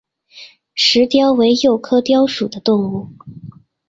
[0.73, 3.09] 石貂为鼬科貂属的动物。